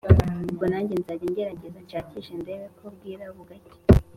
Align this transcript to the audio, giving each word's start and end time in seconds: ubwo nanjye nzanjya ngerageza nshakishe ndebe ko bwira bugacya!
ubwo 0.51 0.65
nanjye 0.71 0.93
nzanjya 0.99 1.27
ngerageza 1.31 1.77
nshakishe 1.85 2.33
ndebe 2.41 2.65
ko 2.77 2.85
bwira 2.95 3.25
bugacya! 3.35 3.73